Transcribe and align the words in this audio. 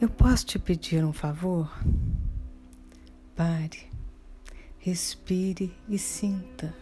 Eu 0.00 0.08
posso 0.08 0.46
te 0.46 0.58
pedir 0.58 1.04
um 1.04 1.12
favor? 1.12 1.70
Pare, 3.36 3.86
respire 4.78 5.76
e 5.86 5.98
sinta. 5.98 6.74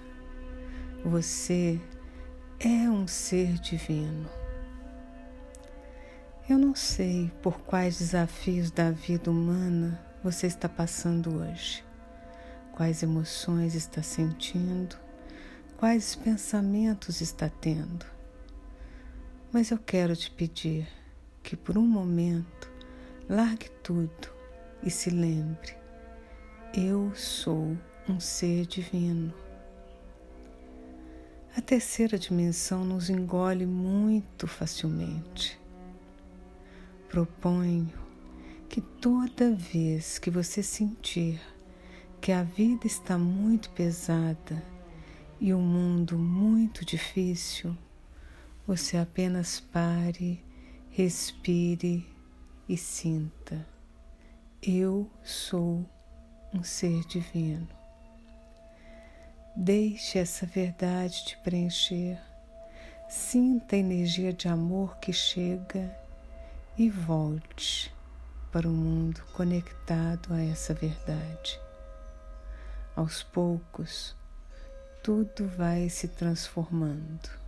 Você 1.05 1.81
é 2.61 2.89
um 2.89 3.09
ser 3.09 3.54
divino. 3.54 4.31
Eu 6.49 6.59
não 6.59 6.77
sei 6.77 7.29
por 7.43 7.59
quais 7.62 7.99
desafios 7.99 8.71
da 8.71 8.93
vida 8.93 9.32
humana 9.32 10.00
você 10.23 10.46
está 10.46 10.69
passando 10.69 11.41
hoje, 11.41 11.85
quais 12.71 13.03
emoções 13.03 13.75
está 13.75 14.00
sentindo, 14.00 14.96
quais 15.77 16.14
pensamentos 16.14 17.21
está 17.21 17.48
tendo. 17.48 18.07
Mas 19.50 19.73
eu 19.73 19.79
quero 19.79 20.14
te 20.14 20.30
pedir 20.30 20.87
que 21.43 21.57
por 21.57 21.77
um 21.77 21.85
momento 21.85 22.78
Largue 23.29 23.68
tudo 23.82 24.31
e 24.82 24.91
se 24.91 25.11
lembre: 25.11 25.77
eu 26.73 27.14
sou 27.14 27.77
um 28.09 28.19
ser 28.19 28.64
divino. 28.64 29.35
A 31.55 31.61
terceira 31.61 32.19
dimensão 32.19 32.86
nos 32.86 33.11
engole 33.11 33.67
muito 33.67 34.47
facilmente. 34.47 35.61
Proponho 37.11 37.92
que 38.67 38.81
toda 38.81 39.55
vez 39.55 40.19
que 40.19 40.31
você 40.31 40.62
sentir 40.62 41.39
que 42.22 42.33
a 42.33 42.42
vida 42.42 42.86
está 42.86 43.19
muito 43.19 43.69
pesada 43.70 44.64
e 45.39 45.53
o 45.53 45.58
mundo 45.58 46.19
muito 46.19 46.83
difícil, 46.83 47.77
você 48.67 48.97
apenas 48.97 49.61
pare, 49.61 50.42
respire 50.89 52.06
e 52.69 52.77
sinta: 52.77 53.67
eu 54.62 55.11
sou 55.22 55.84
um 56.52 56.62
ser 56.62 57.05
divino. 57.06 57.69
Deixe 59.56 60.19
essa 60.19 60.44
verdade 60.44 61.24
te 61.24 61.39
preencher. 61.39 62.20
Sinta 63.08 63.77
a 63.77 63.78
energia 63.78 64.33
de 64.33 64.48
amor 64.48 64.98
que 64.98 65.12
chega 65.12 65.96
e 66.77 66.91
volte 66.91 67.92
para 68.52 68.69
o 68.69 68.72
mundo 68.72 69.22
conectado 69.33 70.34
a 70.34 70.42
essa 70.42 70.74
verdade. 70.74 71.58
Aos 72.94 73.22
poucos, 73.22 74.14
tudo 75.02 75.48
vai 75.48 75.89
se 75.89 76.08
transformando. 76.08 77.47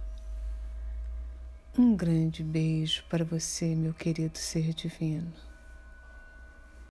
Um 1.83 1.97
grande 1.97 2.45
beijo 2.45 3.03
para 3.09 3.25
você, 3.25 3.75
meu 3.75 3.95
querido 3.95 4.37
ser 4.37 4.75
divino. 4.75 5.33